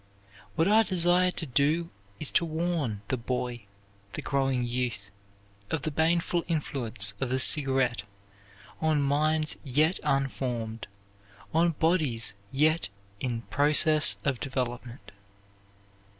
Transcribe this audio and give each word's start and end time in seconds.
What 0.55 0.67
I 0.67 0.81
desire 0.81 1.29
to 1.29 1.45
do 1.45 1.91
is 2.19 2.31
to 2.31 2.43
warn 2.43 3.03
the 3.09 3.17
boy, 3.17 3.65
the 4.13 4.23
growing 4.23 4.63
youth, 4.63 5.11
of 5.69 5.83
the 5.83 5.91
baneful 5.91 6.43
influence 6.47 7.13
of 7.21 7.29
the 7.29 7.37
cigarette 7.37 8.01
on 8.79 9.03
minds 9.03 9.57
yet 9.63 9.99
unformed, 10.03 10.87
on 11.53 11.73
bodies 11.73 12.33
yet 12.51 12.89
in 13.19 13.43
process 13.43 14.17
of 14.25 14.39
development. 14.39 15.11